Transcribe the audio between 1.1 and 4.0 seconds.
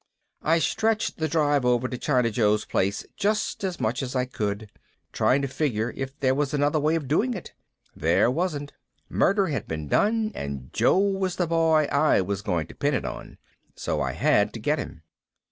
the drive over to China Joe's place just as